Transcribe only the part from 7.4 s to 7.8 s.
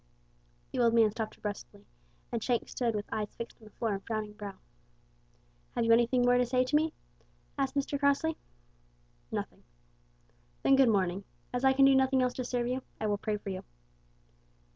asked